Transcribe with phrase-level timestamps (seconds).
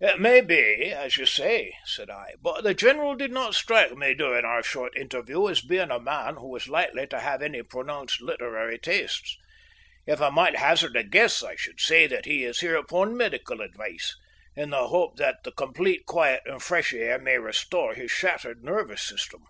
[0.00, 4.14] "It may be as you say," said I, "but the general did not strike me
[4.14, 7.64] during our short interview as being a man who was likely to have any very
[7.66, 9.36] pronounced literary tastes.
[10.06, 13.60] If I might hazard a guess, I should say that he is here upon medical
[13.60, 14.16] advice,
[14.54, 19.02] in the hope that the complete quiet and fresh air may restore his shattered nervous
[19.02, 19.42] system.